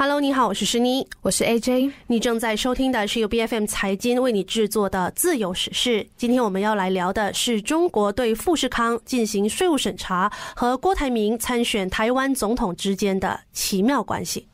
[0.00, 1.90] Hello，你好，我是诗妮，我是 AJ。
[2.06, 6.06] 你正在收听的是由 B F M 财经为你制作的自由史事。
[6.16, 14.46] 今天我们要来聊的是中国对富士康进行税务审查和郭台铭参选台湾总统之间的奇妙关系。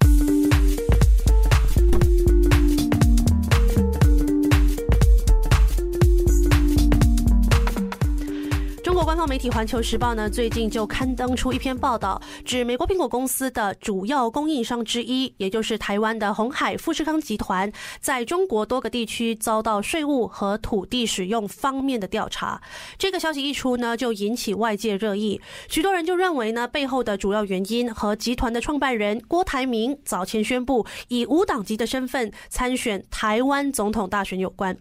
[9.26, 22.60] 媒体《环球时报》呢，最近就刊登出一篇报道，指美国苹果公司的主要供应商之一，也就是台湾的红海富士康集团，在中国多个地区遭到税务和土地使用方面的调查。
[22.98, 34.76] 这个消息一出呢，就引起外界热议，许多人就认为呢，背后的主要原因和集团的创办人郭台铭早前宣布以无党籍的身份参选台湾总统大选有关。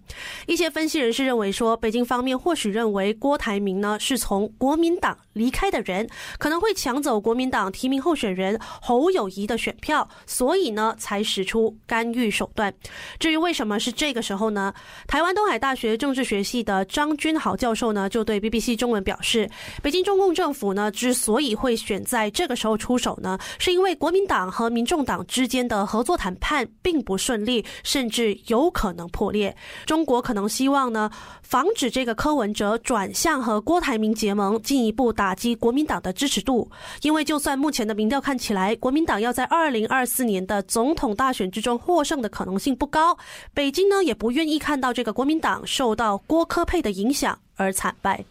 [0.47, 4.17] 一些分析人士认为说，北京方面或许认为郭台铭呢是。
[4.23, 12.73] 从从国民党离开的人，可能会抢走国民党提名候选人侯友谊的选票，所以呢，才使出干预手段。
[13.19, 14.73] 至于为什么是这个时候呢？
[15.05, 19.47] 台湾东海大学政治学系的张君豪教授呢，就对 BBC 中文表示，
[19.83, 29.55] 北京中共政府呢，之所以会选在这个时候出手呢，是因为国民党和民众党之间的合作谈判并不顺利，甚至有可能破裂。
[29.85, 31.11] 中国可能希望呢，
[31.43, 33.93] 防止这个柯文哲转向和郭台。
[33.93, 36.71] 铭结盟，进一步打击国民党的支持度。
[37.01, 43.17] 因为就算目前的民调看起来，国民党要在二零二四年的总统大选之中获胜的可能性不高，
[43.53, 48.23] 北京呢也不愿意看到这个国民党受到郭科佩的影响而惨败。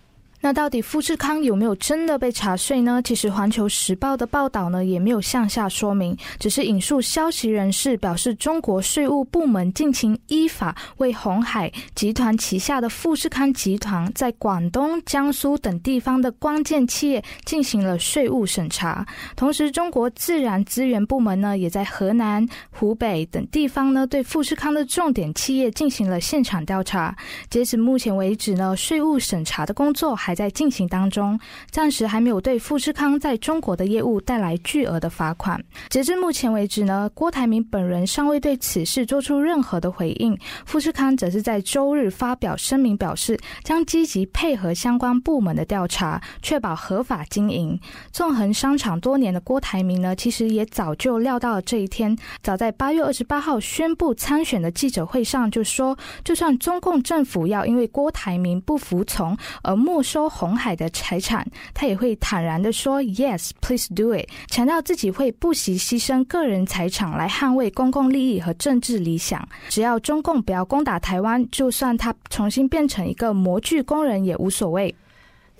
[0.44, 3.00] 那到底富士康有没有真的被查税呢？
[3.04, 19.06] 其实《环球时报》的报道呢也没有向下说明，只是引述消息人士表示，中国税务部门近期依法为红海集团旗下的富士康集团在广东、江苏等地方的关键企业进行了税务审查。
[19.36, 27.16] 同时，中国自然资源部门呢也在河南、湖北等地方呢对富士康的重点企业进行了现场调查。
[27.48, 30.31] 截止目前为止呢，税务审查的工作还。
[30.32, 31.38] 还在进行当中，
[31.70, 35.62] 暂时还没有对富士康在中国的业务带来巨额的罚款。
[35.90, 40.34] 截至目前为止呢，郭台铭本人尚未对此事做出任何的回应。
[40.64, 47.78] 富士康则是在周日发表声明，表示将积极配合相关部门的调查，确保合法经营。
[48.10, 52.16] 纵横商场多年的郭台铭呢，其实也早就料到了这一天。
[52.42, 55.94] 早在八月二十八号宣布参选的记者会上就说，
[56.24, 60.32] 就算中共政府要因为郭台铭不服从而没收收。
[60.42, 69.46] 红海的财产，他也会坦然的说 “Yes, please do it”，强调自己会不惜牺牲个人财产来捍卫公共利益和政治理想。
[69.68, 74.94] 只要中共不要攻打台湾，就算他重新变成一个模具工人也无所谓。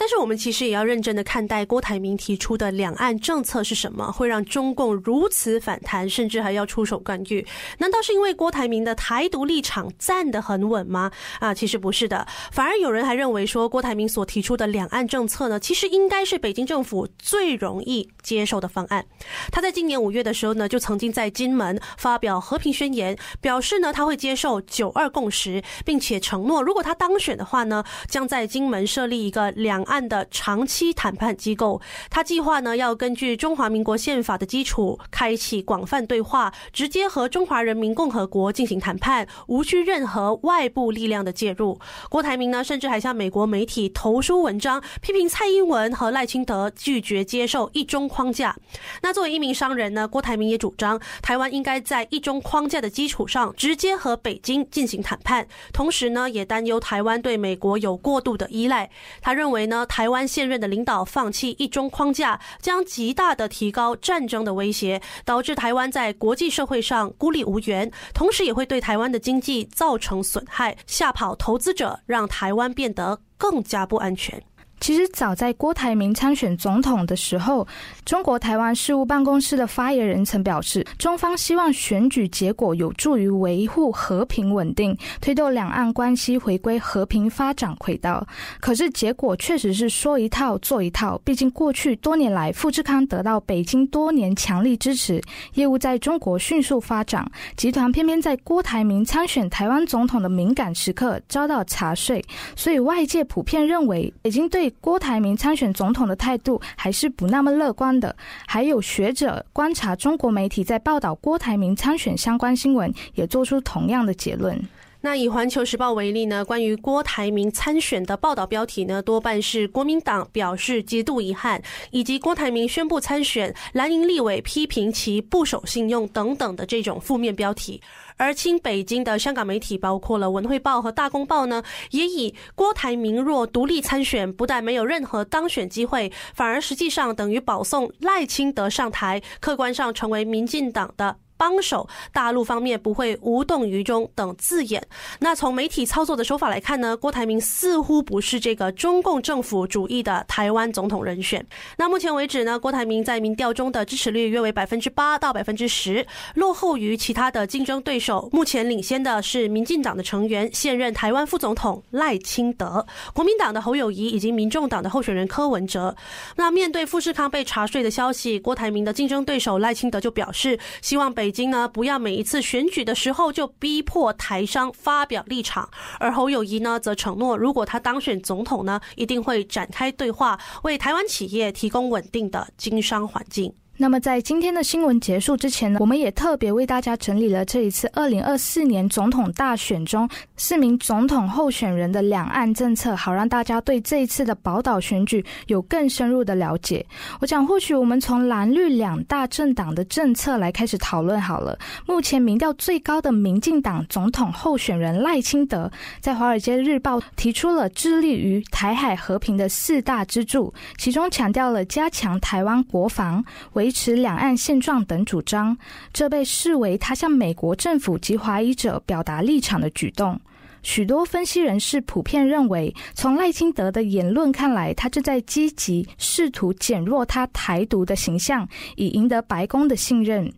[0.02, 7.46] 但是我们其实也要认真的看待郭台铭提出的两岸政策是什么，会让中共如此反弹，甚至还要出手干预？
[7.78, 11.08] 难道是因为郭台铭的台独立场站得很稳吗？
[11.38, 19.06] 啊，其实不是的，反而有人还认为说，郭台铭所提出的两岸政策呢，其实应该是北京政府最容易接受的方案。
[19.52, 29.80] 他在今年五月的时候呢，就曾经在金门发表和平宣言，表示呢他会接受九二共识，并且承诺，如果他当选的话呢，将在金门设立一个两。
[29.92, 41.78] 案的长期谈判机构，他计划呢要根据中华民国宪法的基础，开启广泛对话，直接和中华人民共和国进行谈判，无需任何外部力量的介入。
[42.08, 48.56] 郭台铭呢，甚至还向美国媒体投书文章，批评蔡英文和赖清德拒绝接受一中框架。
[49.02, 55.46] 那作为一名商人呢，郭台铭也主张台湾应该在一中框架的基础上，直接和北京进行谈判。
[55.72, 58.88] 同时呢，也担忧台湾对美国有过度的依赖。
[59.20, 59.62] 他认为。
[59.72, 74.42] 呢，台湾现任的领导放弃一中框架，将极大的提高战争的威胁，导致台湾在国际社会上孤立无援，同时也会对台湾的经济造成损害，吓跑投资者，让台湾变得更加不安全。
[74.82, 77.64] 其实早在郭台铭参选总统的时候，
[78.04, 88.26] 中国台湾事务办公室的发言人曾表示，中方希望选举结果有助于维护和平稳定，推动两岸关系回归和平发展轨道。
[88.60, 91.16] 可是结果确实是说一套做一套。
[91.24, 95.22] 毕竟过去多年来，富士康得到北京多年强力支持，
[95.54, 97.24] 业务在中国迅速发展，
[97.56, 102.20] 集团偏偏在郭台铭参选台湾总统的敏感时刻遭到查税，
[102.56, 108.14] 所以外界普遍认为，北京对郭台铭参选总统的态度还是不那么乐观的。
[108.46, 114.60] 还有学者观察中国媒体在报道郭台铭参选相关新闻，也做出同样的结论。
[115.04, 121.60] 那以环球时报为例呢，关于郭台铭参选的报道标题呢，多半是国民党表示极度遗憾，
[121.90, 127.82] 以及郭台铭宣布参选，蓝营立委批评其不守信用等等的这种负面标题。
[128.22, 131.60] 而亲北京的香港媒体，包括了文汇报和大公报呢，
[131.90, 141.16] 也以郭台铭若独立参选，不但没有任何当选机会，反而实际上等于保送赖清德上台，客观上成为民进党的。
[141.42, 144.80] 帮手，大陆方面不会无动于衷等字眼。
[145.18, 151.44] 那从媒体操作的手法来看呢，郭台铭似乎不是这个中共政府主义的台湾总统人选。
[151.76, 156.06] 那目前为止呢，郭台铭在民调中的支持率约为百分之八到百分之十，
[156.36, 158.28] 落后于其他的竞争对手。
[158.32, 165.96] 目前领先的是民进党的成员，现任台湾副总统赖清德，国民党的侯友谊以及民众党的候选人柯文哲。
[166.36, 171.31] 那面对富士康被查税的消息，郭台铭的竞争对手赖清德就表示，希望北。
[171.32, 175.68] 京呢，不要每一次选举的时候就逼迫台商发表立场，
[175.98, 183.54] 而侯友谊呢，则承诺，如果他当选总统呢，一定会展开对话，为台湾企业提供稳定的经商环境。
[183.82, 196.86] 那么在今天的新闻结束之前呢，我们也特别为大家整理了这一次二零二四年总统大选中四名总统候选人的两岸政策，好让大家对这一次的宝岛选举有更深入的了解。
[197.18, 201.58] 我想，或许我们从蓝绿两大政党的政策来开始讨论好了。
[201.84, 205.68] 目前民调最高的民进党总统候选人赖清德，
[205.98, 213.24] 在《华尔街日报》提出了致力于台海和平的四大支柱，其中强调了加强台湾国防
[213.54, 213.71] 为。
[213.72, 215.56] 持两岸现状等主张，
[215.92, 220.20] 这被视为他向美国政府及华裔者表达立场的举动。
[220.62, 230.32] 许多分析人士普遍认为，从赖清德的言论看来，他正在积极试图减弱他台独的形象，以赢得白宫的信任。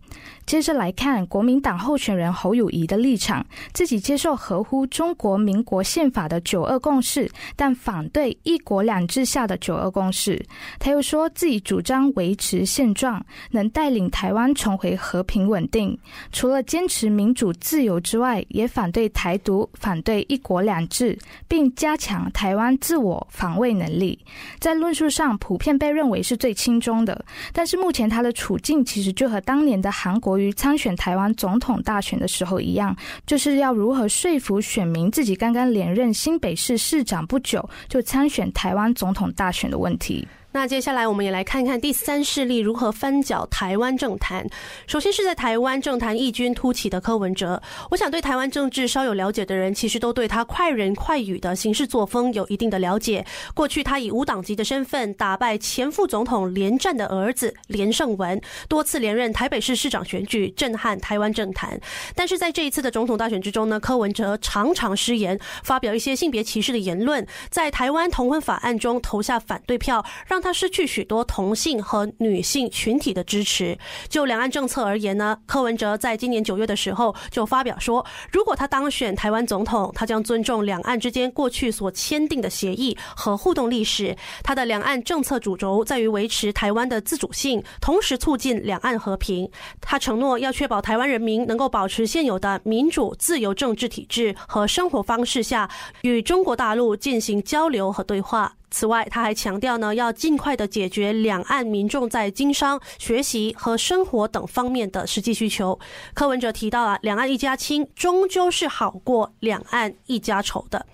[0.46, 10.42] 接着来看国民党候选人侯友谊的立场，自己接受合乎中国民国宪法的九二共识，但反对一国两制下的九二共识。
[10.78, 15.98] 他又说自己主张维持现状，能带领台湾重回和平稳定。
[16.30, 21.18] 除了坚持民主自由之外，也反对台独，反对一国两制，
[21.48, 24.18] 并加强台湾自我防卫能力。
[24.58, 27.24] 在论述上，普遍被认为是最轻中的。
[27.52, 30.34] 但是目前他的处境其实就和当年的韩国。
[30.34, 40.26] 于参选台湾总统大选的时候一样，就是要如何说服选民自己刚刚连任新北市市长不久就参选台湾总统大选的问题。
[40.56, 44.48] 那接下来我们也来看看第三势力如何翻搅台湾政坛。
[44.86, 47.60] 首先是在台湾政坛异军突起的柯文哲。
[47.90, 53.26] 我想对台湾政治稍有了解的人，其实都对他快人快语的行事作风有一定的了解。
[53.52, 61.80] 过去他以无党籍的身份打败前副总统连战的儿子连胜文，多次连任台北市市长选举，震撼台湾政坛。
[62.14, 70.43] 但是在这一次的总统大选之中呢，柯文哲常常失言，发表一些性别歧视的言论，在台湾同婚法案中投下反对票，让。
[70.44, 73.76] 他失去许多同性和女性群体的支持。
[74.10, 84.14] 就两岸政策而言呢，柯文哲在今年九月的时候就发表说，如果他当选台湾总统，他将尊重两岸之间过去所签订的协议和互动历史。
[84.42, 89.50] 他的两岸政策主轴在于维持台湾的自主性，同时促进两岸和平。
[89.80, 95.70] 他承诺要确保台湾人民能够保持现有的民主自由政治体制和生活方式下，
[96.02, 98.52] 与中国大陆进行交流和对话。
[98.74, 105.78] 此外，他还强调呢，要尽快的解决两岸民众在经商、学习和生活等方面的实际需求。
[106.12, 110.84] 柯文哲提到啊，两岸一家亲，终究是好过两岸一家愁的。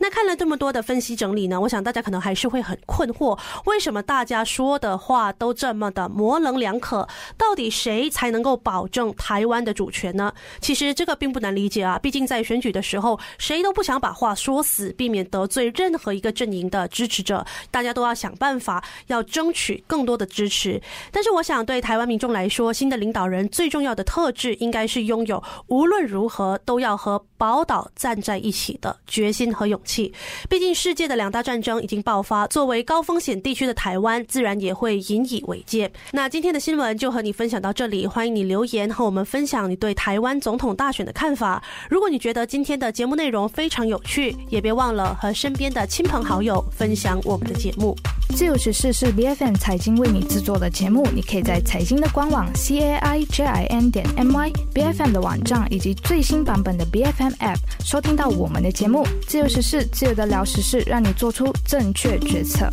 [0.00, 7.06] 那看了这么多的分析整理呢，我想大家可能还是会很困惑，为什么大家说的话都这么的模棱两可？
[7.36, 10.32] 到底谁才能够保证台湾的主权呢？
[10.60, 17.27] 其实这个并不难理解啊，毕竟在选举的时候，谁都不想把话说死，避免得罪任何一个阵营的支持。
[17.28, 20.80] 者，大家都要想办法，要争取更多的支持。
[21.12, 30.12] 但是，我想对台湾民众来说，新的领导人最重要的特质，应该是拥有无论如何都要和宝岛站在一起的决心和勇气。
[30.48, 35.92] 毕竟，世界的两大战争已经爆发，作为高风险地区的台湾，自然也会引以为戒。
[36.12, 41.62] 那今天的新闻就和你分享到这里，欢迎你留言和我们分享你对台湾总统大选的看法。
[41.90, 47.17] 如果你觉得今天的节目内容非常有趣，也别忘了和身边的亲朋好友分享。
[47.24, 47.96] 我们的节目
[48.36, 55.02] 自由时事是 B F M 财经为你制作的节目，你可以在财经的官网 C A I J I N 点 M Y B F
[55.02, 59.06] M 的网站以及最新版本的 B F M App 收听到我们的节目。
[59.26, 62.70] 自由时事，自由的聊时事，让你做出正确决策。